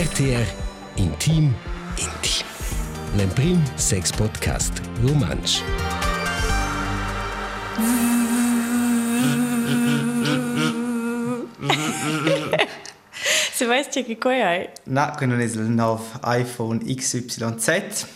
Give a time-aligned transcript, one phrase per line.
[0.00, 0.46] RTR
[0.96, 1.54] Intim
[1.98, 2.46] Intim.
[3.18, 5.60] L'Emprim Sex Podcast Romansch.
[13.52, 14.70] Se weißt ja che quoi hai.
[14.84, 18.06] No, quello non è il nuovo iPhone XYZ.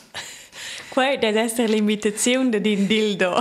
[0.88, 3.34] Qua deve essere l'imitazione di din dildo.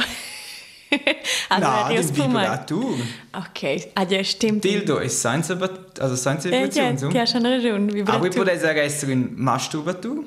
[1.48, 2.98] also no, er das ist Vibratur.
[3.32, 4.66] Okay, ah ja, stimmt.
[4.66, 5.56] Dildo ist senza,
[6.00, 6.92] also senza Ja, Vibration.
[6.94, 7.10] ja, so.
[7.10, 8.04] ti ha schon ragione.
[8.08, 10.24] Aber ich würde sagen, es ist ein Masturbatur,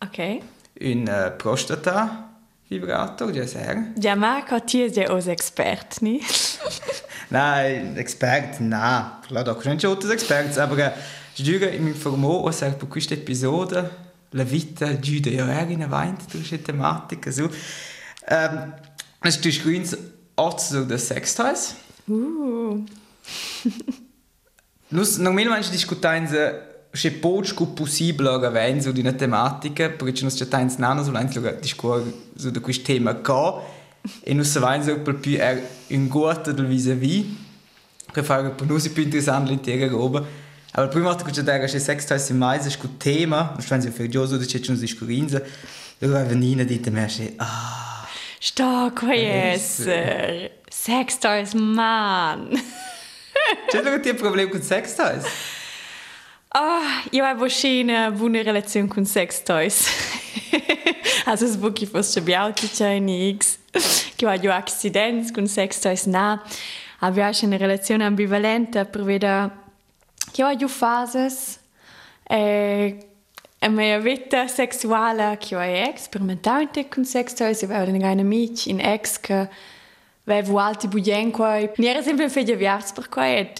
[0.00, 0.18] Ok.
[0.80, 3.94] ein äh, Prostata-Vibrator, ja sagen.
[4.00, 6.20] Ja, Marco, ti è os expert, ni?
[7.30, 9.04] Nein, Expert, nein.
[9.26, 10.90] Klar, da du schon als Expert, aber äh,
[11.34, 13.90] ich dico, mi informo, o per questa episode,
[14.32, 17.48] la vita giuda io ero in avanti, tu questa tematica, so.
[18.26, 18.74] Ähm,
[19.22, 19.96] es ist screens
[20.36, 21.74] auch zu den Sextoys.
[22.06, 22.84] Uh.
[24.92, 26.28] Nus, normalmente discutiamo
[26.92, 31.60] se pouco possível avere su di una tematica, perché nós já temos nada so antes
[31.60, 33.62] discutere su di questo tema qua
[34.22, 37.24] e nós sappiamo so per più è un guardo del vis-à-vis
[38.12, 40.22] per fare per noi più interessante l'intera roba.
[40.74, 43.64] Aber prima volta che ci dare che sex toys in mais è un tema, nós
[43.64, 45.40] fazemos per gioso di c'è uns discurinza,
[46.00, 48.06] allora venina dite me che ah,
[48.38, 50.50] Stark, qua esser.
[50.68, 52.50] Sex toys, man.
[53.68, 55.24] C'è lo che ti problema con sex toys?
[56.48, 57.48] Ah, io avevo
[57.80, 59.88] una buona relazione con sex toys.
[61.24, 63.58] also es wirklich fast schon beauty Chinese.
[64.16, 65.80] Che ho io accidenti con sex
[67.30, 69.50] ich eine relazione ambivalente per vedere
[70.30, 71.58] che ho io fases
[72.22, 73.06] e
[73.58, 77.62] a mia vita sexuale che ho sperimentare con sex toys.
[77.62, 79.48] Avevo einen amici in ex che
[80.24, 81.58] avevo alti bugen qua.
[81.58, 83.52] Non era sempre fede viars per qua e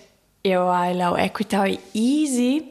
[0.43, 2.71] io ho equità easy.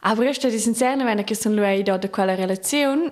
[0.00, 3.10] Aber io sto di sincera, wenn ich sono lui da quella relazione,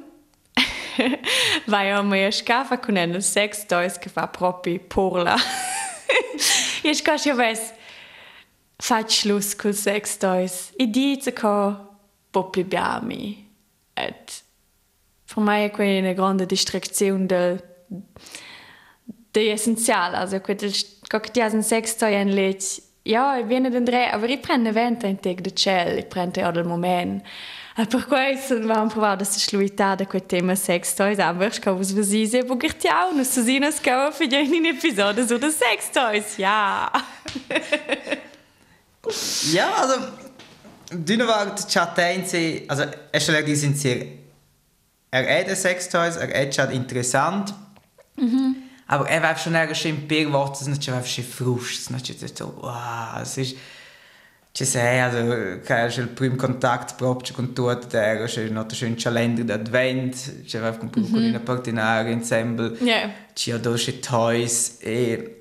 [1.66, 5.36] vai a mia scafa con un sex toys che fa proprio porla.
[6.84, 7.72] Io scasso io ves,
[8.76, 10.72] faccio Schluss con sex toys.
[10.76, 11.76] E dice che
[12.30, 13.48] poppi biami.
[13.94, 14.42] Et
[15.32, 17.62] per me è quella una grande distrazione del
[19.32, 20.14] det är essenziellt.
[20.14, 20.44] Alltså, jag
[21.10, 22.82] kan inte sex toy en lit.
[23.04, 26.40] Ja, jag viene den dre, aber ich prende venta in teg de cell, ich prende
[26.40, 27.24] ja del moment.
[27.76, 31.78] E per questo vam provare da sluità da quel tema sex toys, aber ich kann
[31.78, 35.50] was versise, wo ich ja auch noch sehen, es kann für in Episode so der
[35.50, 36.92] sex toys, ja.
[39.52, 39.94] Ja, also,
[40.90, 44.04] d'una volta c'ha tensi, also, è schon di sincero,
[45.10, 47.52] er è der Sextoys, er già interessant,
[48.16, 48.61] aber
[49.00, 52.54] er war schon schon per Worte, es ist schon schon Frust, es ist nicht so,
[52.60, 53.56] wow, es ist,
[54.52, 59.44] sei, also, che è il primo contatto proprio con tutti, era schon noch schön Kalender
[59.44, 63.10] d'Advent, ci aveva comprato con una partenare insieme, Ja.
[63.34, 65.36] ci ha dato toys, e,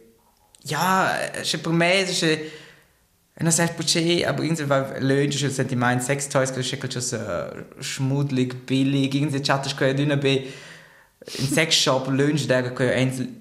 [0.63, 1.11] ja,
[1.43, 4.63] schon per me, es ist, e non sai perché, aber irgendwie
[4.99, 7.17] löhnt schon Sentiment Sex Toys, che è so
[7.79, 10.43] schmuddelig, billig, irgendwie chatte ich keine dünne be
[11.37, 13.40] in Sex Shop löhnt der che ein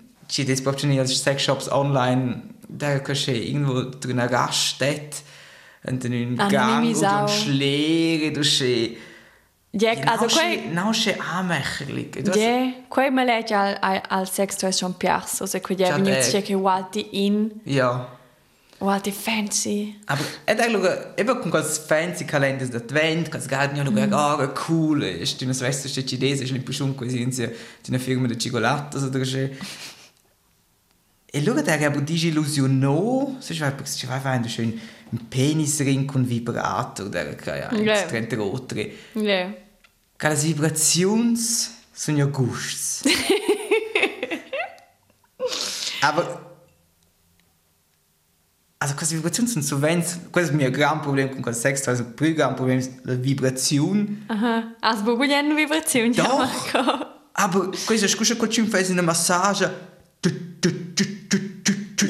[0.62, 5.18] proprio nicht als Sex Shops online der che c'è irgendwo drin Raststätte
[5.86, 7.22] und dann in Gang Anonymisau.
[7.22, 8.96] und Schläge du c'è
[9.72, 14.76] Ja, also, quei, non c'è amecherlich ja, quei me legge al, al, al sex toys
[14.76, 16.42] schon piasso, se quei Già, vengono eh.
[16.42, 18.18] che walti in, ja.
[18.78, 20.00] Walti fancy.
[20.06, 24.48] Aber e dai luga, e con quels fancy calendar d'advent, quels garden io luga, ah,
[24.48, 28.26] cool, e sti una svesta sti cinese, sti pushun così in sia, di una firma
[28.26, 29.08] di cioccolata, so.
[29.08, 29.56] che
[31.32, 34.80] E luga da aber disillusionò, so ich weiß, ich weiß einfach schön
[35.12, 38.00] ein Penisring con Vibrator, der kann ja Ja.
[38.00, 38.90] extrem rotre.
[39.14, 39.52] Ja.
[40.18, 43.02] Cada vibrations sono ja gusts.
[46.02, 46.46] aber
[48.78, 52.04] also queste vibrazioni sono sovente, questo è il mio gran problema con quel sex, also
[52.06, 54.24] più gran problema è la vibrazione.
[54.26, 54.74] Aha.
[54.80, 56.12] Also, wo gehen eine Vibration?
[56.12, 56.48] Ja.
[57.32, 59.88] Aber questo scusa con ci fai una massage.
[60.20, 61.04] Tu, tu, tu,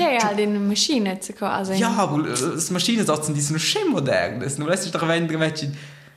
[0.01, 1.51] Ja, ja, die Maschine zu kommen.
[1.53, 4.41] Also, Ja, aber äh, das Maschinensatzen, die sind noch schön modern.
[4.41, 5.39] Das nur sich doch wenn du...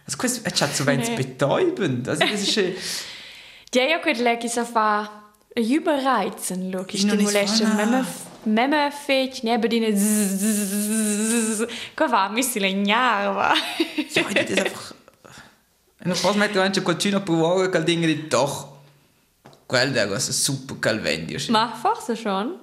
[0.06, 0.98] Also questo è già so Nee.
[0.98, 1.16] nee.
[1.16, 2.10] betäubend.
[2.10, 2.58] Also das ist...
[2.58, 2.76] äh,
[3.74, 5.08] Ja, jag kunde lägga så för
[5.56, 6.94] überreizen, look.
[6.94, 7.68] Ich Noch nicht stimulation.
[7.72, 8.06] vorne.
[8.46, 9.94] Memme, memme fetch, nebe dine
[11.96, 13.54] Ko va, mi si legnava.
[14.14, 14.94] Ja, das ist einfach...
[16.06, 18.68] E non posso mettere anche qualcuno a provare quel ding di doch.
[19.66, 21.40] Quel è super calvendio.
[21.50, 22.60] Ma forse schon.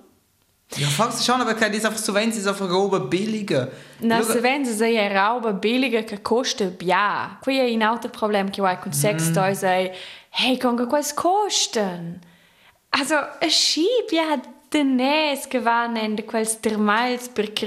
[0.76, 3.69] Ja, forse schon, aber kann das einfach so, wenn sie so verroben billiger.
[3.99, 7.38] Na, se wenn sie sich roba billiger che costa bia.
[7.43, 9.93] Qui è un altro problema che ho con sex toys è
[10.31, 12.20] hey, con che quais costen?
[12.90, 14.40] Also, a schib ja
[14.70, 17.66] denès che vanno de quels termals per che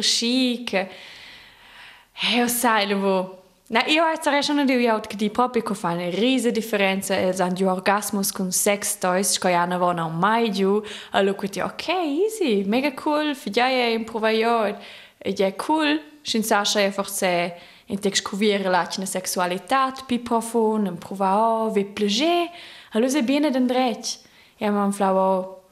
[2.14, 3.43] hey, o sai wo.
[3.74, 8.52] Na Eorechen de jaut die Propiko fan e riese Differenze els an Di Orgasmus kun
[8.54, 14.06] sex deus kojane won an maiu a lokut okay easy mega cool fir jaie im
[14.06, 14.78] Provaiot
[15.26, 15.98] je cool.
[16.24, 17.52] Sin Sascha efor se
[17.90, 22.52] intekkuviere lane Sexualitat pi profon en Provao ve plegé
[22.94, 24.20] a lo se bene den dret
[24.60, 25.64] E man flau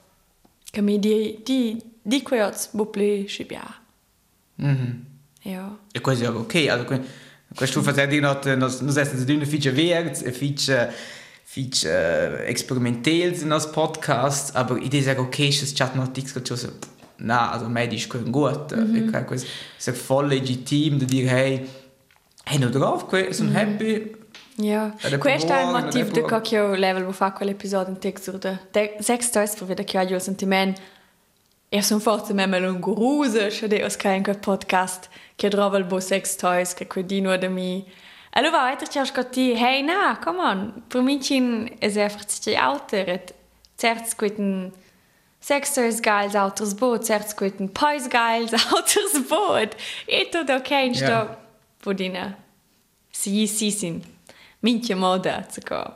[0.74, 3.75] kam di di di kojot bo ple chibia.
[4.57, 5.06] Mhm.
[5.45, 5.69] Ja.
[5.94, 6.86] E quasi ok, also
[7.56, 10.89] questo fa dire che non non essere di una ficha verde, e ficha
[11.44, 16.42] ficha uh, experimentels in nos podcast, aber i des ok, es chat not dix che
[16.45, 16.69] so
[17.18, 18.71] na, also medisch können gut.
[18.71, 18.95] -hmm.
[18.95, 21.68] Ich questo è voll legitim di dire hey,
[22.45, 24.19] hey, no drauf, que sono happy.
[24.56, 26.42] Ja, questo è il motivo provar.
[26.42, 29.98] che io level wo fa quell'episodio in text de de sex toys per vedere che
[29.98, 30.81] ho il sentimento
[31.73, 35.85] e sono forse me un gurusa che de os kein quel podcast che trova il
[35.85, 37.85] bo sex toys che quindi nur de mi
[38.33, 43.09] allora weiter ci ascolti hey na come on per me cin es einfach ci alter
[43.09, 43.33] et
[43.77, 44.71] certs quitten
[45.44, 49.75] Sex toys geils autos boot certs quitten pois geils autos boot
[50.06, 51.41] e tutto ok in sto Ja.
[51.81, 52.38] Budina.
[53.09, 54.01] Sì, sì, sì.
[54.59, 55.95] Minchia moda, zucco.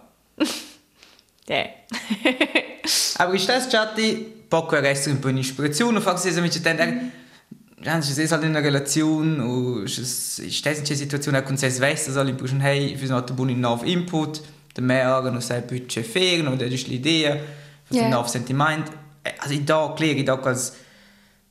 [1.47, 1.65] Ja.
[3.17, 7.11] Aber ist das Chatti, poco resta un po' in ispirazione, fa se mi c'è
[7.83, 9.99] Ja, es ist halt in einer Relation und es
[10.39, 13.83] ist das eine Situation, auch se svessa, so im Buschen, hey, wir sind buon nuovo
[13.85, 14.41] input,
[14.75, 17.37] der mehr noch sei budget fair, und das ist l'idea,
[17.83, 18.03] für Ja.
[18.05, 18.89] ein nuovo sentiment.
[19.39, 20.73] Also ich da klar, ich da als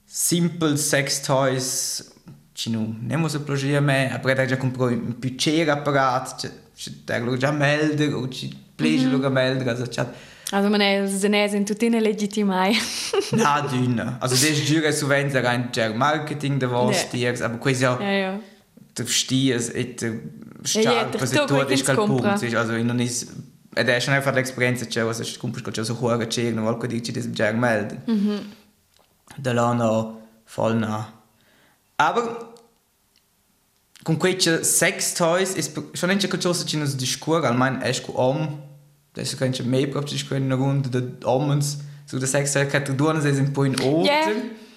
[0.06, 2.11] simple sex toys,
[2.55, 6.91] ci non ne mo so plogia me, aber da già compro un budget apparat, c'è
[7.05, 10.12] da lo già melder o ci plege lo melder, also chat
[10.55, 12.77] Also man è se sind tutti legittimai.
[13.33, 14.19] Na, dünner.
[14.21, 17.19] Also das ist giura sovente rein der Marketing der was Ja.
[17.19, 17.45] yeah.
[17.45, 18.41] aber quasi ja ja, ja.
[18.97, 19.05] Ja,
[19.51, 19.59] ja,
[20.65, 21.97] stark was tut wirklich ist kein.
[21.97, 23.33] Punkt also in ist
[23.75, 26.87] ed è schon einfach l'esperienza c'è was ist kumpel c'è so hohe c'è no qualche
[26.87, 28.41] dici das già melden mhm
[29.37, 31.12] da lano voll na
[31.97, 32.55] aber
[34.05, 38.62] con quei sex toys ist schon nicht che cosa ci nos discura almeno esco om
[39.15, 43.65] das kann ich mehr ci können rund der omens so tu duono sei un po
[43.65, 44.05] in orten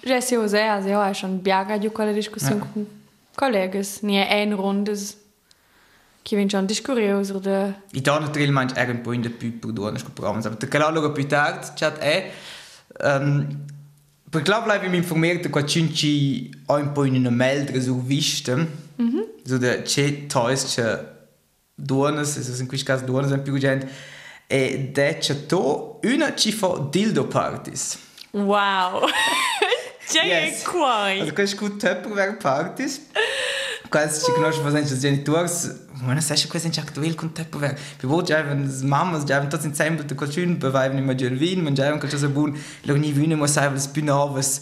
[0.04, 2.86] Ja, ja, sì, also, also, ja, schon biaga di quella discussione con
[3.34, 4.02] collegas.
[4.02, 5.16] Nie ein rundes.
[6.22, 7.74] Che vien schon discurios oder...
[7.92, 11.26] I da natürlich er un po in der Piper du hast gebracht aber der più
[11.26, 12.30] tard chat è
[13.00, 13.66] ähm
[14.30, 18.56] per glaub bleibe mi informiert qua cinci ho un po in una meldre su viste
[18.96, 19.24] mhm.
[19.44, 20.98] so der c'è toys c'è
[21.74, 23.88] duonas also in questo caso duonas un più gente
[24.50, 27.98] E Decciato una cifo dildo partis.
[28.30, 29.06] Wow!
[30.10, 30.60] Ce e yes.
[30.60, 31.20] e quai?
[31.20, 33.00] Adică și cu tăpul ver partis.
[33.90, 37.76] Quase que nós fazemos os genitores, mano, se acha coisa aktuell com tempo ver.
[38.00, 40.58] Wir wollten ja, wenn das Mamas, ja, wenn das in Sembel, da kannst du schön
[40.58, 43.54] beweiben, immer schön wien, man ja, wenn kannst du so buhn, lau nie wien, muss
[43.54, 44.60] sein, was bin auf, was...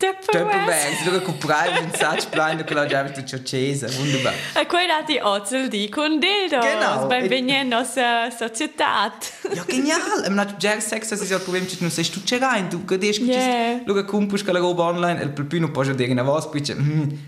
[0.00, 4.32] Tupperware, si lo comprare un sacco blind che lo già tutto ciò cesa, wunderbar.
[4.54, 6.64] E quei dati ozel di con dildos.
[6.64, 7.06] Genau.
[7.06, 9.12] Bei E- Benjen nostra società.
[9.52, 10.24] Ja, genial!
[10.26, 12.82] Im Nat Jazz Sex, das ist ja das Problem, du sei tu c'è rein, tu
[13.30, 13.82] Yeah.
[13.84, 16.62] Luca compus che la roba online, il più non può già dire una voce, poi
[16.62, 16.74] c'è,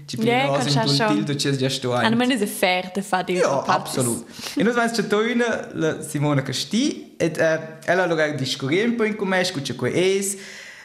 [0.06, 1.14] ci più Yeah, una du un schon.
[1.14, 3.64] tildo, c'è già sto man ist fair, der fa dildo.
[3.66, 4.24] Ja, absolut.
[4.56, 9.14] E noi siamo tornati la Simona Casti e eh, ella allora discorre un po' in
[9.16, 10.36] come scuccia qua es.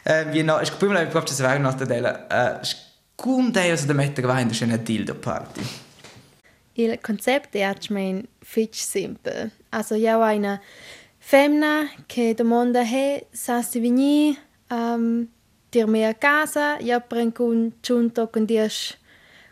[0.08, 2.66] Eh, vi no, ich la proprio se vai nota della eh
[3.14, 5.60] cum dai os da mettere vai in una dildo party.
[6.72, 9.50] Il concept è mein fitch simple.
[9.68, 10.60] Also ja una
[11.18, 14.38] femmina che domanda he sa si vini
[14.70, 15.28] um,
[15.70, 18.96] dir me a casa, ja pren con giunto con dies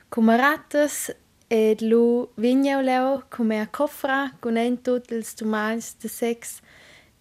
[0.09, 1.15] camaratas
[1.49, 6.61] ed lu vigna leo come a cofra con en tot ils tumals de sex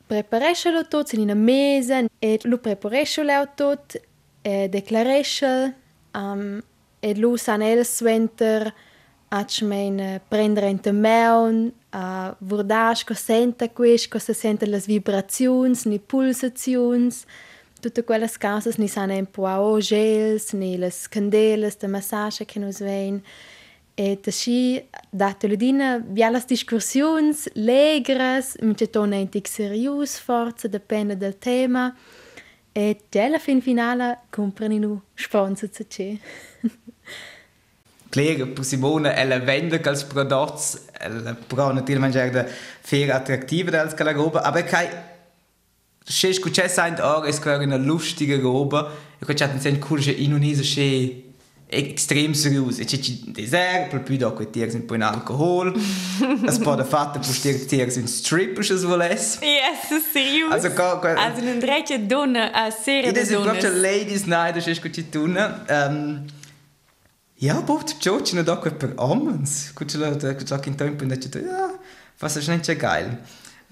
[0.07, 2.05] prepareš על אותו, צלינה מזן,
[2.45, 3.71] לא פרפורש על אותו,
[4.69, 5.65] דקלרשל,
[7.03, 8.61] אלו סנאל סוונטר,
[9.31, 11.69] עד שמיין פרנדרן תמאון,
[12.41, 17.25] וורדש קוסנטה קוויש, קוססנטה לס ויברציונס, ני פולסציונס,
[17.85, 22.59] tutte quelle cose ne sanno un po' a ogels, ne le candele, le massaggi che
[22.59, 23.21] nos vengono.
[23.97, 30.19] E tasci dato le dina via las discursions legras, mi c'è tona in tic serius
[30.19, 31.95] forza, depende del tema.
[32.77, 36.17] e della fin finale comprano nu sponsor zu c'è.
[38.09, 44.11] Claro, per Simone, ella vende als prodotti, ella però naturalmente è fair attrattiva als quella
[44.11, 44.89] roba, aber kai
[46.03, 50.11] se scucce sind auch es quasi eine lustige roba, e quella c'è un cool che
[50.11, 51.24] indonesische
[51.75, 52.79] extrem seriös.
[52.79, 55.73] E c'è un dessert, per più dopo tiers un po' in alcohol.
[56.45, 59.39] es da fatta per stier tiers un stripper, se volesse.
[59.43, 60.51] Yes, serius.
[60.51, 63.81] Also, co, co, Also non dreche donna a sera Ed de è proprio donnes.
[63.81, 65.37] Ladies Night, das ist gut tun.
[65.67, 66.25] Ähm,
[67.37, 69.73] ja, aber der George da per Omens.
[69.75, 71.69] Gut, da da in Tempo da ja,
[72.19, 73.17] was ist nicht so geil.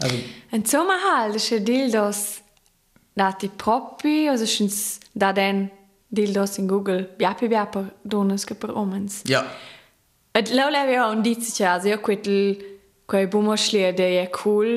[0.01, 0.15] Also,
[0.51, 2.41] Insomma halt, ist dildos
[3.15, 5.69] dati propri, also schins da den
[6.13, 9.21] dildos in Google, bjapi bjapa, doneske per omens.
[9.29, 9.43] Ja.
[10.33, 12.57] Et lovla vi har ja, en dit čas, jo kvitel,
[13.09, 14.71] ko je bomo šli, da je cool,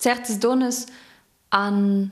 [0.00, 0.86] certes dones,
[1.54, 2.10] an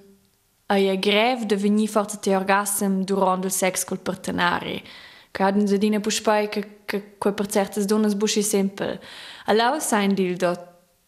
[0.67, 4.81] a je grev, da vi ni forte te orgasem durant il sex col partenari.
[5.37, 6.49] Kaden ja, za dine pušpaj,
[6.89, 8.97] ko je per certes dones buši simpel.
[9.53, 10.55] Allow sein dildo,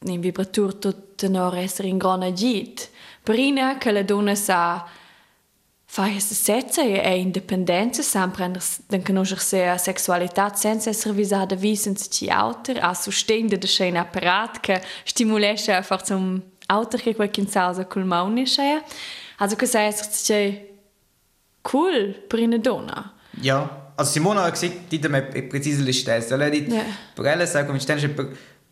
[0.07, 2.89] ne vibratur tot tenore essere in grona git.
[3.25, 4.87] Prina che la donna sa...
[5.91, 11.15] fai questa sezza e è indipendenza, sa prendere den conoscer se a sexualità senza essere
[11.15, 16.41] visata vi senza ci auter, a sostegno de schein apparat che stimulesce a forza un
[16.67, 18.83] auter che quel kinzausa col maune schea.
[19.39, 20.69] Also che sei essere
[21.63, 23.15] cool per una donna.
[23.41, 26.11] Ja, also Simona hat gesagt, die mir präzise Liste.
[26.13, 26.85] Ela dit, Ja.
[27.15, 27.79] per ela sa come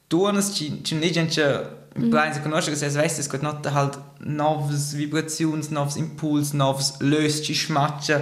[0.09, 3.65] tuonas ci ci ne gente in Plan se conosce che se weißt es gut not
[3.67, 8.21] halt novs vibrations, novs impuls, novs löst ci schmatcha.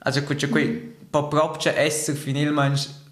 [0.00, 3.04] Also gut c'è quei po proprio essere finalmente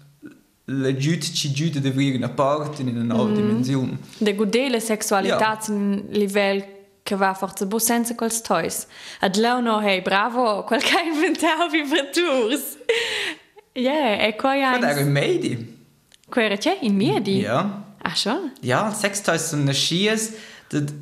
[0.65, 3.97] la giut ci giut de avere una parte in una nuova dimensione.
[4.19, 5.73] De godele sexualità ja.
[5.73, 8.87] in livello che va forza bo senza quels toys.
[9.21, 12.77] Ad no, hey, bravo, quel che ha inventato vibraturs.
[13.73, 15.73] Yeah, e qua Ja, da ja ein Medi.
[16.29, 17.39] Qua era c'è in miedi?
[17.39, 17.83] Ja.
[18.07, 18.51] Ah, schon?
[18.61, 20.33] Ja, Sextoys sind Schies,
[20.69, 20.93] dat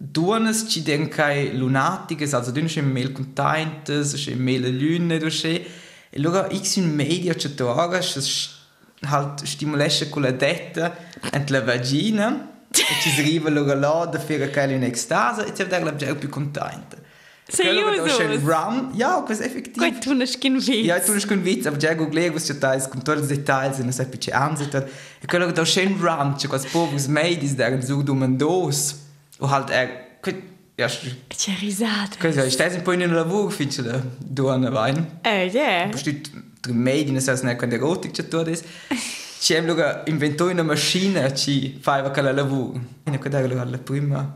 [0.00, 5.66] duonas ci den kai lunatiches, also dünne schon mel containtes, schon mel lune do che.
[6.10, 8.50] E luego x in media c'è toras, es
[9.06, 10.96] halt stimulesce con la detta
[11.30, 12.48] ent la vagina.
[12.72, 16.28] e ci scrive luego là da fare kai in extase e ci da la più
[16.28, 16.96] contenta.
[17.50, 18.50] Seriozno.
[18.50, 19.82] Ram, ja, ko je efektivno.
[19.82, 20.84] Kaj tu neškin vic?
[20.86, 24.06] Ja, tu neškin vic, ampak če gledaj, boš četaj, skom torej detajl, se ne se
[24.10, 24.90] piče anzitat.
[25.22, 28.84] Je kaj lahko došen ram, če ko spovu zmejdi, zdaj ga zug domen dos.
[29.42, 30.36] Uhalt, eh, kaj,
[30.80, 32.20] ja, če rizate.
[32.22, 35.02] Kaj, ja, štaj sem pojnen lavu, fičele, duane vajn.
[35.24, 35.72] Eh, je.
[35.94, 36.16] Pošti,
[36.62, 38.62] tu mejdi, ne se jaz nekaj erotik, če to res.
[39.40, 42.74] Če je bilo inventoj na mašine, či fajva kala lavu.
[43.06, 44.26] In nekaj, da je bilo prima.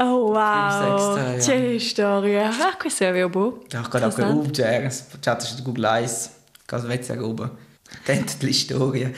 [0.00, 0.96] Oh, wow.
[0.98, 1.38] Sexta, ja.
[1.38, 2.50] C'è storia.
[2.50, 3.64] Ah, questo è vero buo.
[3.70, 4.86] Ja, ich kann auch gerufen, c'è,
[5.20, 6.30] c'è c'è Google Eyes.
[6.66, 7.50] Cosa vezza roba.
[8.04, 9.10] Tenta die storia.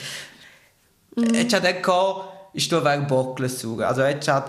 [1.15, 3.89] E c'è da co, ich sto ver bockle suga.
[3.89, 4.43] Also e c'è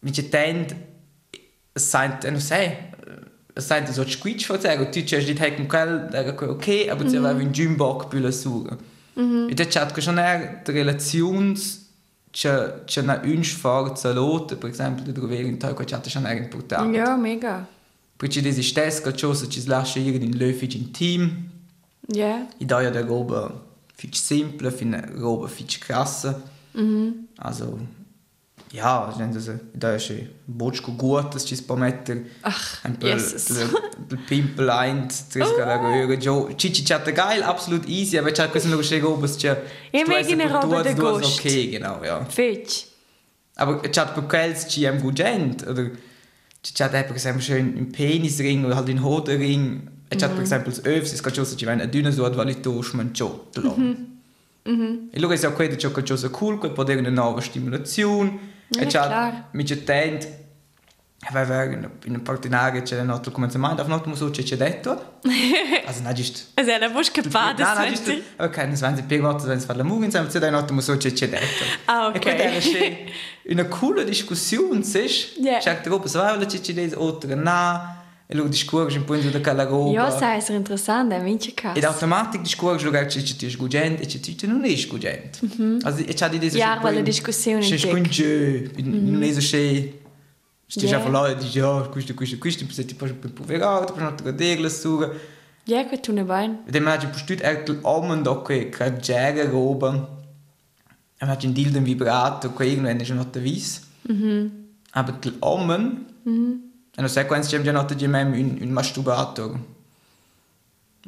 [0.00, 0.74] mi c'è tent
[1.74, 2.74] seint, non sai,
[3.54, 7.32] seint so squitch vor sagen, tu c'è dit hecken quel, da ok, aber c'è va
[7.32, 8.76] un gym bock bülle suga.
[9.14, 10.96] E da c'è che schon er de
[12.30, 16.96] c'è c'è una un sforza lotte, per esempio, trovare in tal c'è schon er importante.
[16.96, 17.66] Ja, mega.
[18.16, 21.48] Perché desi stess che ciò ci lascia ir in löfig in team.
[22.06, 22.46] Ja.
[22.58, 23.50] I da ja der roba
[23.94, 26.42] fitch simple, fin roba fitch krasse.
[26.72, 27.28] Mhm.
[27.36, 27.78] Also
[28.72, 30.12] ja, nenne se da ist
[30.46, 32.16] bočko gut, das ci spometter.
[32.42, 32.98] Ach, ein.
[33.00, 36.14] Der Pimpel ein, tres gala röre.
[36.18, 39.56] Jo, Cici chatta geil, absolut easy, aber c'ha questo noch schön robes c'è.
[39.92, 41.22] E mega eine roba de Gust.
[41.22, 41.40] Gust.
[41.40, 42.24] Okay, genau, ja.
[42.24, 42.86] Fitch.
[43.56, 45.90] Aber c'ha per quels ci am gugent oder
[46.62, 49.88] c'ha da per esempio schön im Penisring oder halt in Hodenring.
[50.16, 53.76] C'ha per esempio das Öfs, es kann ci wenn a dünne so valito schmanciotto.
[53.76, 55.08] Mhm.
[55.10, 58.58] E luego è quello che c'è cosa cool, che può avere una nuova stimolazione.
[58.70, 59.44] Ja, e c'ha klar.
[59.52, 60.38] mi c'è tent
[61.32, 61.64] Weil wir
[62.06, 65.18] in einem Partenario c'è notre commencement auf notre muso c'è detto.
[65.86, 66.40] Also non giusto.
[66.54, 68.22] Also, da musst du gebadet, No, no, weißt giusto.
[68.38, 68.44] du?
[68.44, 71.64] Ok, non si per volta se fa la movie insieme c'è notre muso c'è detto.
[71.86, 72.20] Ah, E ok.
[72.22, 73.04] quella era c'è
[73.48, 75.10] una coole discussione, sai?
[75.42, 75.58] Ja.
[75.58, 77.99] C'è troppo svavla c'è c'è des oltre na.
[78.32, 79.90] E lo discorsi un po' in da quella roba.
[79.90, 84.06] Ja, sei es interessant, der München Ed automatisch discorsi lo che c'è c'è gugent e
[84.06, 85.40] c'è c'è non è gugent.
[85.82, 89.40] Also e c'ha di des Ja, weil die Diskussion C'è in sconge, non è so
[89.40, 89.98] c'è
[90.70, 90.90] Sti Ja.
[90.90, 94.14] già parlando e dici, oh, questo, questo, questo, poi ti puoi per poverato, poi non
[94.14, 95.10] ti godere la sua.
[95.64, 96.60] Ja, gut, tu ne Bein.
[96.64, 99.88] Ed è mangiato per tutto il uomo da che craggiare roba.
[101.18, 103.82] E mangiato un dildo vibrato, che irgendwann è già notte vis.
[104.92, 106.04] Aber il uomo,
[107.00, 109.58] E non sai quando c'è già notte di me un, un masturbator.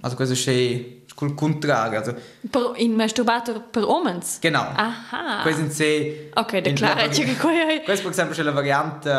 [0.00, 1.98] Also questo c'è il contrario.
[1.98, 2.14] Also,
[2.50, 4.38] Per, in masturbator per omens?
[4.40, 4.72] genau.
[4.74, 5.42] Aha.
[6.32, 7.82] Ok, da in klar, la è che vari- qua è...
[7.82, 9.10] Questa per esempio è la variante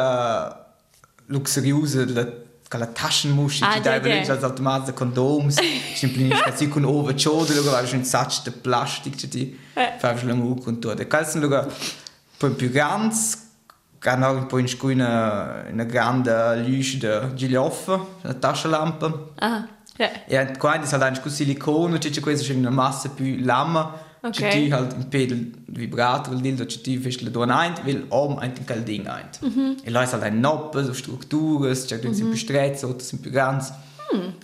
[1.28, 2.42] luxuriosa della
[2.80, 4.32] la Taschenmuschi, Ah, die da ja.
[4.34, 5.60] als Automat Kondoms,
[5.94, 9.94] simplifica si con over ciode, luego vai un sacco di plastic, che ti Eh.
[10.00, 11.00] fai la mu con tutto.
[11.00, 11.72] E questo luego
[12.36, 13.38] poi più grande, che
[14.10, 19.14] hanno un po' in scu una, una grande luce di gilioff, una taschenlampe.
[19.36, 19.68] Ah,
[19.98, 20.26] ja.
[20.26, 24.32] E qua è halt con silicone, c'è questa una massa più lama, Ok.
[24.32, 28.38] c'è halt un pedal vibrator, il dildo c'è ti fest la dona ein, will om
[28.40, 29.28] ein ding ein.
[29.84, 33.66] E là è halt ein noppe, so strutture, c'è più stretto, altri sono più grandi.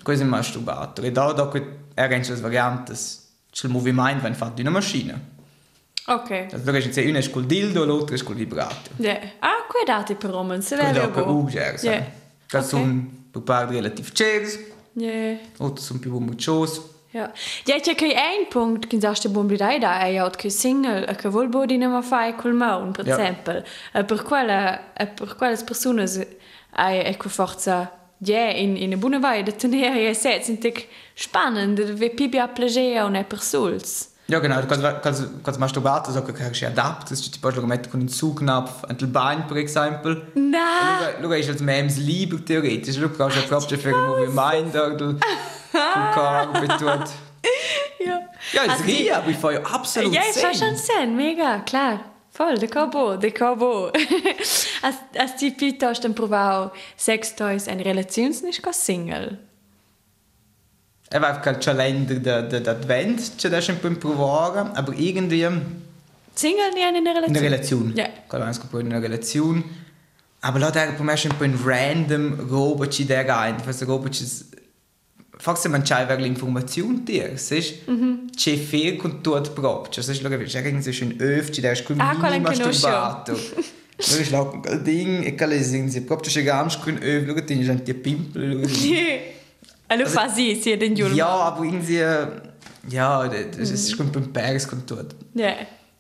[0.04, 1.06] Questo è un masturbator.
[1.06, 1.50] E da da
[1.94, 5.38] er ein le varianti, c'è il movimento va fatto di una macchina.
[6.14, 6.32] Ok.
[6.52, 8.94] Also, da c'è una è col dildo, l'altra è col vibrator.
[8.98, 9.20] Ja.
[9.40, 11.32] Ah, qua è dati per omens, se vede da per bo.
[11.34, 12.06] uger, Ja.
[12.48, 14.60] Che sono per parte relativ chers,
[14.94, 15.38] Ja.
[15.60, 16.82] altri sono più muccios.
[17.12, 17.32] Ja.
[17.66, 21.06] Ja, c'è che un punto che già sta buon bidai da è out che single
[21.08, 23.14] e che vuol bodi non ma fai col maun, per Ja.
[23.14, 23.64] esempio.
[23.94, 26.06] E per quella e per quelle persone
[26.72, 30.88] hai ecco forza ja in in una buona vai da tenere e se sind dick
[31.16, 34.09] spannend, wie pipi a plager und e persuls.
[34.30, 34.62] Ja, genau.
[34.68, 38.84] Quando, quando, quando masturbato, so che si adatta, se ti puoi mettere con un Zugknopf
[38.88, 40.28] an il bagno, per esempio.
[40.36, 41.10] Na!
[41.20, 42.98] Luego ist als memes lieber theoretisch.
[42.98, 45.18] Luego kannst du proprio für ein Movimento, du
[46.14, 47.10] Corpo tut.
[48.00, 48.22] Ja.
[48.54, 51.18] Ja, es Also, riecht, aber ich fahre ja absolut Ja, es war schon Sinn.
[51.18, 52.00] Mega, klar.
[52.32, 53.92] Voll, de cabo, de cabo.
[54.82, 59.38] as, as ti piuttosto han provato sex toys en relazions nicht single.
[61.12, 65.62] Er war kein Kalender der, der, der Advent, c'è da sempre provare, aber irgendwie in
[66.36, 67.36] Single nie in einer Relation?
[67.36, 67.94] einer Relation.
[67.96, 68.08] Ja.
[68.30, 69.64] Kann man in einer Relation.
[70.42, 73.58] Aber der per me è sempre un random roba ci der rein.
[73.62, 74.26] Questa roba ci...
[75.38, 77.64] Forse man c'hai per l'informazione dir, sai?
[78.36, 79.92] C'è fair con tutto proprio.
[79.92, 80.58] Cioè, sai, lo capisci?
[80.58, 82.66] C'è che c'è un öf, ci der Ah, quella che conosco.
[82.66, 83.32] masturbato.
[84.00, 84.30] Lo ich
[84.62, 87.94] quel ding e quelle sind proprio c'è ganz con öf, lo che tieni già ti
[87.94, 88.62] pimpel.
[89.92, 91.14] Allora fa sì, sì, den Jul.
[91.14, 92.04] Ja, aber irgendwie
[92.88, 95.16] ja, das ist schon beim Bergs con tutto.
[95.34, 95.54] Ja.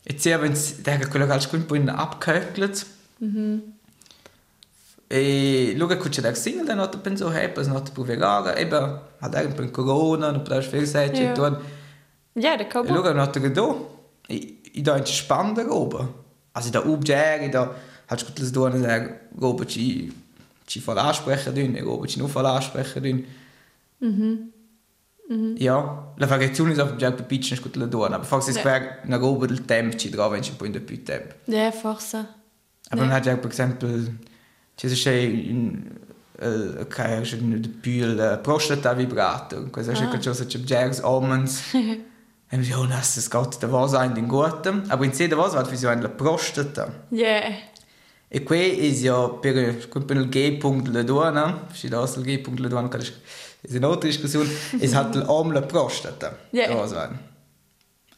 [0.06, 2.86] Jetzt ja, wenn es der quello che alcun po' abgehöckelt.
[5.12, 9.48] E luego c'è da single da notte penso hey, pas notte provare, eben hat er
[9.48, 11.32] per corona, non poteva fare sai Ja.
[11.32, 11.62] e tutto.
[12.34, 12.94] Ja, de E cabo.
[12.94, 14.12] luego notte che do.
[14.28, 16.08] E i da ci spannende roba.
[16.52, 17.74] Also da ubger, da
[18.06, 20.12] hat gut das der roba ci
[20.66, 23.26] ci voll ansprechen e roba ci nur voll ansprechen
[24.02, 24.54] dün.
[25.58, 28.76] Ja, la variazione è già per piccine scutte la donna, aber forse Ja.
[28.76, 31.36] è una roba del tempo ci trova in in der più tempo.
[31.46, 32.18] Ja, forse.
[32.90, 33.88] Aber man hat ja, per esempio,
[34.76, 35.12] c'è c'è
[36.42, 39.84] eh, che è un più il prostata vibrato, è che
[40.18, 41.74] c'è c'è Jags Omens.
[42.52, 45.38] E mi dice, oh, das das geht da was ein den guten, aber in sede
[45.38, 46.92] was hat wie so eine prostata.
[47.12, 47.44] Ja.
[48.28, 52.68] E qui è ja per per il G-punkt la donna, si da il G-punkt la
[52.70, 52.90] donna,
[53.62, 56.38] che è un'altra discussione, è halt l'om la prostata.
[56.52, 56.68] Ja.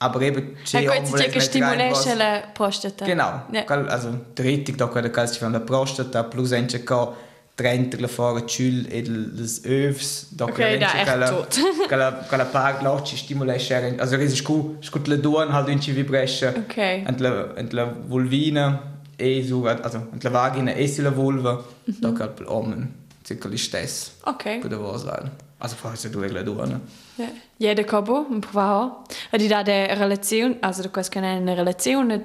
[0.04, 3.06] Aber eben, c'è E om poi vuole c'è che mettere rein, was- prostata.
[3.06, 3.43] Genau.
[3.65, 7.15] Qual- Also, theoretisch da kann der von der Prostata plus ein Checker
[7.56, 11.60] trennt la fora ciul e les övs da Ok, da, echt tot.
[11.88, 15.80] quella quella part là ci stimola schere also es scu scut le duan halt in
[15.80, 16.77] ci vibresce Ok.
[16.77, 18.82] ent la ent la vulvina
[19.17, 21.99] e so also ent la vagina e sulla vulva Mhm.
[21.99, 22.93] da kann per omen
[23.24, 24.60] circa stess Ok.
[24.62, 26.82] per was sein also forse du la duan
[27.18, 27.28] Ja.
[27.58, 29.04] Ja, de cabo, un provao.
[29.32, 32.22] Di da de relazione, also du kannst keine eine Relation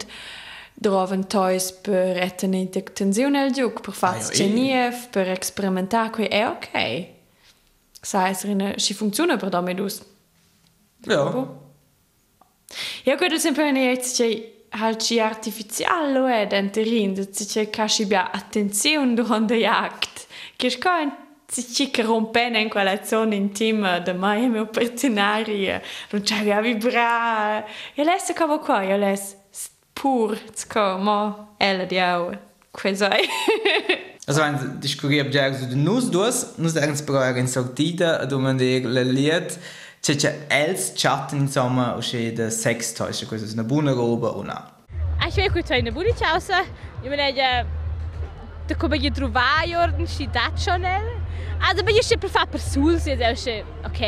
[0.78, 4.34] droven toys per etene de tensione al giug, per Ah, ja, eh.
[4.36, 7.06] genief, per experimentar qui è ok.
[8.02, 10.00] Sai, es rine, si funziona per damit us.
[11.06, 11.46] ja
[13.04, 18.30] Ja, gut, sempre eine jetzt c'è halt ci artificiale è denterin, da c'è cashi bia
[18.30, 20.15] attenzione durante jagd.
[20.56, 21.12] Che scoin
[21.48, 25.80] ci che rompene in quella zona intima da mai mio partenaria.
[26.10, 27.66] Non c'è a vibrare.
[27.94, 29.18] E sta come qua, io lei
[29.92, 30.38] pur,
[30.74, 32.36] ma ella di au.
[32.70, 33.28] Quasai.
[34.26, 37.04] Also wenn diskuriert ja so de nus dus, nus ergens
[37.36, 39.58] in sortida, do man der le liet,
[40.02, 44.28] c'è c'è els chatten insomma o c'è de sex toys, questo è una buona roba
[44.28, 44.60] o no.
[45.22, 46.64] Aš veikų čia nebūdį čiausia,
[47.04, 47.75] jau leidžia, tai ko
[50.32, 51.06] dačionel.
[51.60, 54.00] A da beigi šiaip fa per sul, si jau šiaip, ok.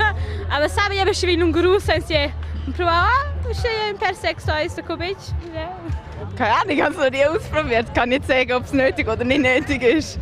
[0.52, 2.30] A da sabe, jau šiaip vienų gurų, sens jie,
[2.72, 5.68] provava, šiaip per sex toys, tai ko beigi, ne.
[6.36, 7.86] Keine Ahnung, ich habe es noch nie ausprobiert.
[7.88, 10.18] Ich kann nicht sagen, ob es nötig oder nicht nötig ist.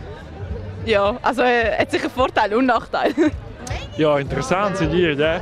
[0.85, 3.31] Ja, also äh, hat sicher Vorteile und Nachteile.
[3.97, 5.41] Ja, interessant sind die, ja.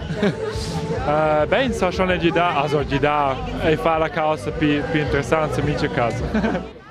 [1.07, 5.67] Uh, só schon de dar, also de dar, e fala causa più, più interessante in
[5.67, 6.23] minha casa.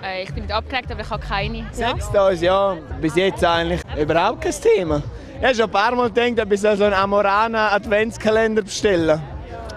[0.03, 1.65] Äh, ich bin nicht abgeregt, aber ich habe keine.
[1.71, 5.01] Sextoys, ja, bis jetzt eigentlich überhaupt kein Thema.
[5.37, 9.21] Ich habe schon ein paar Mal gedacht, ob ich so einen Amorana Adventskalender bestellen.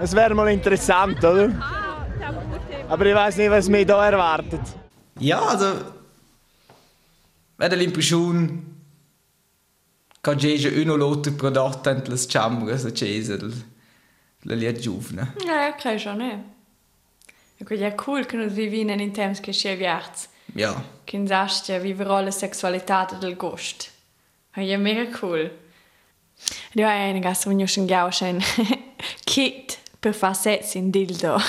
[0.00, 1.50] Das wäre mal interessant, oder?
[2.88, 4.60] Aber ich weiß nicht, was mich da erwartet.
[5.18, 5.66] Ja, also...
[7.56, 8.62] Vedo l'impressione
[10.20, 13.06] che c'è uno l'altro prodotto in le chambre, se c'è
[14.46, 15.34] le liet giovane.
[15.46, 16.52] Ja, okay, schon
[17.64, 20.28] gut, ja, cool, che non vivi in temps che si è viarz.
[20.54, 20.82] Ja.
[21.04, 23.90] Che in sastia vivere la sessualità del gost.
[24.54, 25.50] Ja, mega cool.
[26.72, 28.42] Du hai eine Gast, wenn du schon gausch ein
[29.26, 31.40] Kit per far sets in dildo.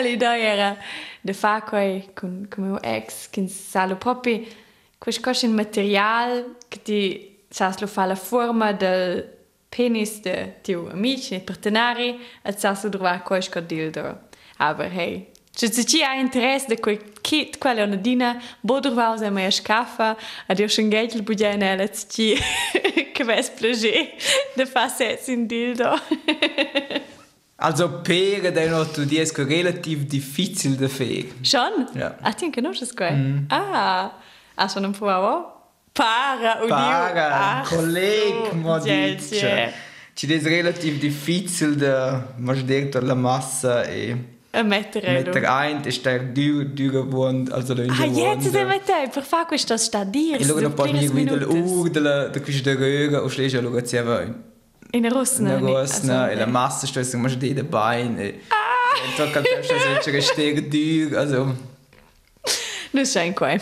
[0.00, 0.76] L'idea era
[1.20, 4.46] de fa quei con con mio ex che salo proprio
[4.98, 9.37] quest cos in material che ti sas lo fa la forma del
[9.70, 14.18] penis de tiu amici e partenari et sas lo trova quest co dildo.
[14.58, 19.30] Aber hey, se ci ha interesse de quel kit quale una dina boder va se
[19.30, 22.36] mai scaffa a dir schon geld il budget nella ci
[23.14, 24.14] che ves plaisir
[24.54, 25.98] de fa sets in dildo.
[27.60, 31.26] Also Pere è uno studiesco relativ difficile da fare.
[31.40, 31.88] Schon?
[31.94, 32.16] Ja.
[32.20, 33.46] Ah, ti conosci quel?
[33.48, 34.16] Ah,
[34.54, 35.57] ah, sono un po' a
[35.98, 39.72] Para, un Para, collega, ma dice.
[40.14, 44.16] Ci è relativ difficile da mangiare la massa e
[44.50, 48.64] A mettere mettere ein ist der dür dür geworden, also da in Ah, jetzt è
[48.64, 50.38] mit te, per fare questo sta a dire.
[50.38, 54.02] E allora un po' mi guida l'ur della da questa röga o schläge lo che
[54.02, 54.24] va
[54.92, 55.62] In Russland.
[55.62, 59.74] na rosna e la massa sto se mangiare da bein e e tocca te se
[60.00, 61.54] c'è che steg dür also
[62.92, 63.54] Non sai qua.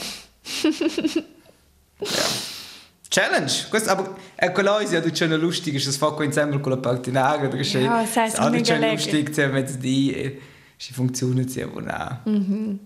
[3.09, 3.66] Challenge.
[3.68, 7.46] Questo, aber è quello che è una lustig, ist das fatto insieme con la partinara,
[7.46, 8.92] da c'è Ja, sai, è mega c'è lecker.
[8.92, 10.40] lustig, c'è mezzo di e
[10.76, 12.20] si funziona sia buona.
[12.24, 12.78] Mhm.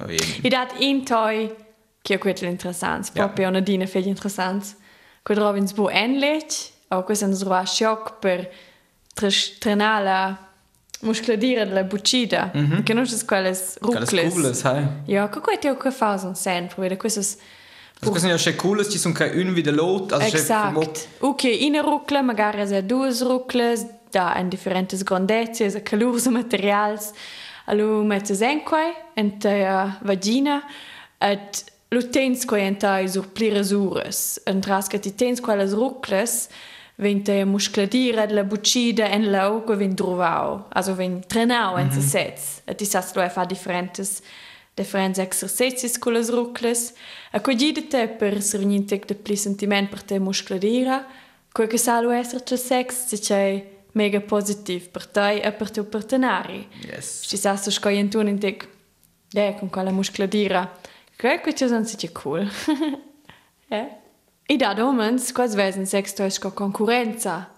[0.00, 0.38] Oh, bene.
[0.42, 1.52] I dat in toi,
[2.00, 4.68] che è quello interessante, proprio una dina fegli interessante.
[5.22, 8.48] Che trovi in sbo enlich, o questo è un sro shock per
[9.58, 10.48] trenala
[11.00, 12.52] muscoladire della buccida.
[12.82, 14.32] Che non c'è quelle rucles.
[14.32, 14.86] cooles, hey.
[15.04, 17.24] Ja, che questo è che fa un sen, perché questo è
[18.02, 21.08] Das sind ja schon cooles, die sind kein un wieder lot, also Exakt.
[21.20, 27.12] Ok, in rucla, magari se due rucles, da en differentes grandezze, se calurs materials.
[27.66, 30.62] Allo mettes en quai, en ta vagina,
[31.20, 34.40] et lo tens quai en ta sur plires ures.
[34.46, 36.48] En tras che ti tens quelles rucles,
[36.96, 42.02] ven te muscladira la buccida en lau que ven drovau, also ven trenau en se
[42.02, 42.62] sets.
[42.66, 44.20] Et ti sas lo e fa differentes
[44.80, 46.94] diferentes exercícios com as ruclas,
[47.32, 51.06] acolhida-te para reunir-te de pli sentimento para te muscularia,
[51.54, 55.84] que que salo essere teu sexo, se c'è mega positivo para te e para teu
[55.84, 56.68] partenari.
[56.84, 57.22] Yes.
[57.26, 58.58] Se sa so scoi intun in te,
[59.32, 60.70] de con quella muscularia,
[61.16, 62.48] que que ci sono se c'è cool.
[63.68, 63.88] eh?
[64.46, 67.50] E da domens, quasi vesen sexto esco concorrenza.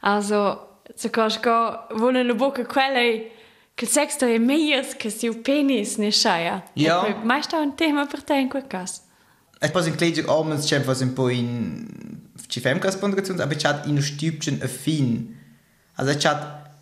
[0.00, 3.38] Also, se cosco, vuole la bocca quella
[3.80, 6.62] che il sex è meglio che sia penis ne schaia.
[6.74, 7.18] Ja.
[7.22, 9.00] Ma sta un tema per te in quel caso.
[9.58, 11.86] E poi in Kleidung abends c'è un po' in
[12.46, 15.34] ci fem correspondenza, aber c'ha in Stübchen a fin.
[15.94, 16.76] Also c'ha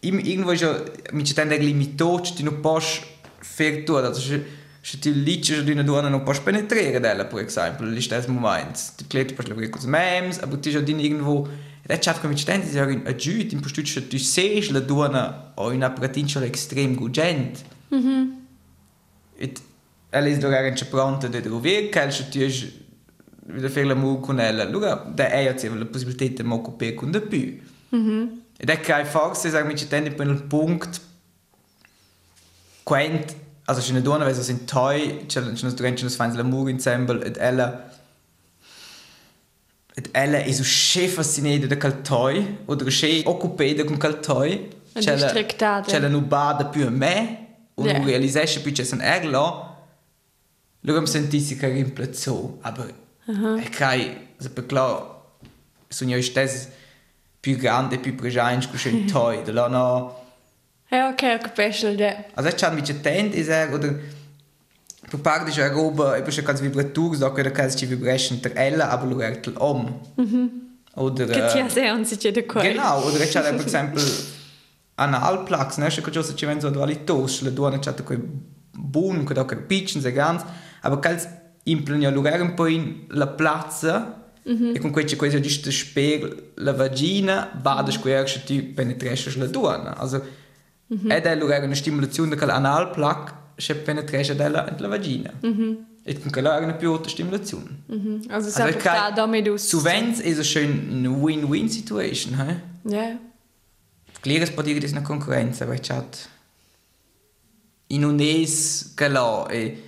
[0.00, 3.00] im irgendwo schon mit c'è tende limitato, di non posso
[3.38, 4.44] fare tutto, also se
[4.82, 8.78] se ti lici di una donna non posso penetrare della, per esempio, in questo momento.
[8.96, 11.48] Die Kleidung posso lavare con memes, aber ti già di irgendwo
[11.98, 15.70] c'ha come c'è tende sagen a giù, in posto c'è tu sei la donna o
[15.72, 17.62] una pratica extrem gugent.
[17.88, 18.38] Mhm.
[19.38, 19.60] Et
[20.10, 22.38] ela è già pronta di trovare, che c'è tu
[23.52, 24.62] wieder fare l'amore con ella.
[24.62, 27.58] Allora, da è ja la possibilità di mi occupare con di più.
[28.56, 30.88] Ed è che forse, sagen wir, c'è tende per un punto,
[32.82, 33.24] quando,
[33.64, 36.70] also c'è una donna, wenn sie in Toi, c'è una studente, c'è una fanno l'amore
[36.70, 37.90] insieme, ed ella,
[40.12, 44.70] ela é o chefe fascinado da Caltói, ou do chefe ocupado com Caltói.
[44.94, 45.90] Districtada.
[45.94, 47.38] Ela não bada più a me,
[47.76, 49.70] ou não realizasse più que são ela.
[50.82, 52.94] Logo me sentisse que alguém platzou, aber
[53.28, 55.36] é que se peclou,
[55.90, 56.68] são eu estes
[57.42, 60.14] più grande, più presente com o chefe Toi, de lá não...
[60.90, 62.26] É ok, que peste, é.
[62.34, 64.19] Mas é que já me tinha tentado, é, ou...
[65.10, 68.54] Per parte c'è roba, e poi c'è qualche vibratura, so che c'è ci vibration tra
[68.54, 70.00] ella, aber lo è l'om.
[70.94, 71.26] Oder...
[71.26, 72.62] Che ti eh, ha se non si c'è da qua.
[72.62, 74.00] Genau, oder c'è per esempio
[74.94, 75.88] analplax, ne?
[75.88, 78.20] Che cosa ci vengono dualitos, le duane c'ha quei
[78.70, 80.44] bun, da che pitchen se ganz,
[80.82, 81.28] aber cals
[81.64, 84.74] implegna lugar un po' in la plaza Mm-hmm.
[84.74, 89.46] E con questo questo giusto spiegel la vagina va da square che tu penetresci la
[89.46, 89.96] donna.
[89.96, 90.24] Also
[90.92, 91.10] mm-hmm.
[91.10, 92.88] ed è lugar una stimolazione che l'anal
[93.66, 95.32] che penetresci della la vagina.
[95.44, 95.74] Mm-hmm.
[96.02, 97.82] E con quella è una più alta stimolazione.
[97.92, 98.30] Mm-hmm.
[98.30, 99.68] Also es also, da damit aus.
[99.68, 102.56] Zu Wenz ist es schön eine Win-Win Situation, hä?
[102.84, 103.02] Ja.
[103.02, 103.18] Yeah.
[104.22, 106.04] Klar, es potrebbe essere una concorrenza, perché c'è
[107.90, 109.84] in un es che là e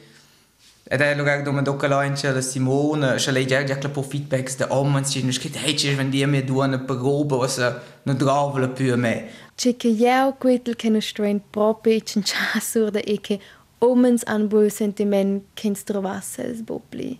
[0.84, 4.66] ed è lugar dove dopo la la Simone, se lei già già po feedbacks da
[4.68, 7.58] omens ci non scritto hey ci wenn die mir du eine probe was
[8.02, 9.28] non trovano più me.
[9.54, 13.40] C'è che io quel che non strain proprio in chasur da e che
[13.82, 17.18] omens an buon sentiment che trovasse il bobli.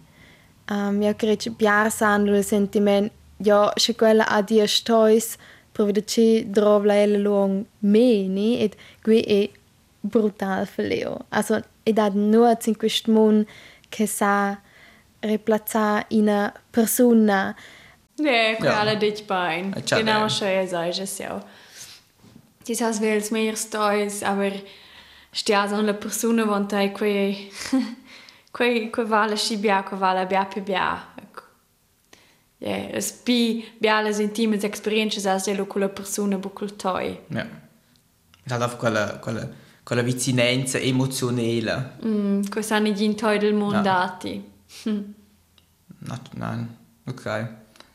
[0.71, 5.37] Um, credo che piarsan lo sentiment ja, se quella a dia stois
[5.73, 9.51] provvede ci drovla ele long meni et qui è
[10.01, 11.27] brutal faleo.
[11.31, 13.47] Also, ed ad nur in quest mon
[13.89, 14.61] che sa
[15.21, 17.55] replazzar una persona.
[18.19, 18.95] Ne, quella ja.
[18.95, 19.75] dich bein.
[19.87, 21.43] Genau, schon ja sagst es ja.
[22.69, 24.53] Das heißt, es mehr stois, aber
[25.33, 27.51] stia so una persona von te que
[28.53, 31.09] que que vale si bia, que vale bia pe bia.
[32.61, 37.19] Ja, es bi bia le intimes experiences as de lo con la persona bucul toi.
[37.29, 37.47] Ja.
[38.51, 39.49] Hat auf quella quella
[39.85, 41.97] quella vicinanza emozionale.
[42.05, 44.51] Mm, questa hanno gli intoi mondati.
[46.05, 46.19] No.
[46.35, 47.47] no, nein, ok.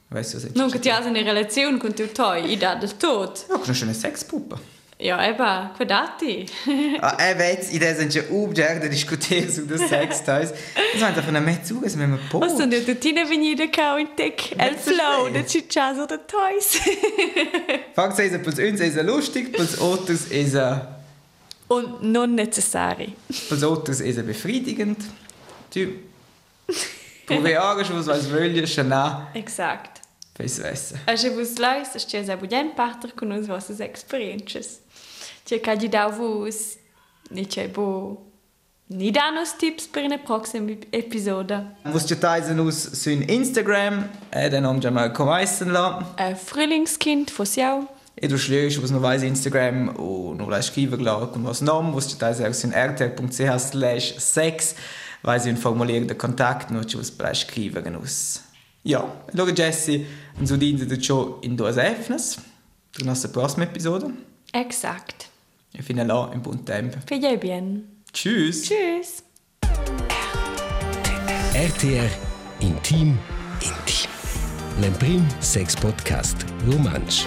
[0.10, 2.96] Weißt du, was Non che ti hai una relazione con tuo toi, i da del
[2.96, 3.46] tot.
[3.50, 4.56] No, conosci una sexpuppe.
[5.00, 6.48] Ja, eben, quadati.
[7.02, 10.52] ah, e vezi, idee sind schon ubger da diskutieren su das Sex toys.
[10.94, 12.42] Das einfach eine mehr zu, als wenn man po.
[12.42, 16.80] Was denn du tina venida kau in tec el flow de cicciaso de toys.
[17.94, 20.98] Fakt sei, pels uns ist er lustig, pels otros ist er
[21.68, 23.14] Und non necessari.
[23.50, 24.98] Pels otros ist er befriedigend.
[25.70, 25.90] Tu.
[27.28, 29.28] Proviares, was weiß schon na.
[29.36, 30.02] Exakt.
[30.38, 30.96] Fes vesse.
[31.06, 34.80] A je vos lais, a stia za budem parter con us vossas experiences.
[35.48, 36.78] Tia ca di dau vos,
[37.30, 38.26] ni c'è bo...
[38.90, 41.76] Ni danos tips per una proxima episode.
[41.86, 46.14] Vos citaisen us su Instagram, e den ja mal kommeisen la.
[46.18, 47.88] A Frühlingskind, jau.
[48.16, 48.38] E du
[48.82, 52.74] was noch weiss Instagram und noch schreiben gelassen und was nom, was citaisen aus in
[52.74, 54.76] rtr.ch slash sex,
[55.22, 56.72] weil sie ein formulierender Kontakt
[57.18, 58.42] bereits schreiben aus.
[58.84, 60.06] Ja, schau Jesse,
[60.40, 62.38] und so dient es schon in due Efnes,
[62.92, 64.12] für die prossima Episode.
[64.52, 65.27] Exakt.
[65.80, 66.98] E fino là, in buon tempo.
[67.06, 68.02] Figli bien.
[68.12, 68.64] Tschüss.
[68.64, 69.24] Tschüss.
[71.54, 72.10] RTR
[72.62, 73.20] Intim
[73.62, 74.10] Intim.
[74.82, 77.26] L'Emprim Sex Podcast Romansch.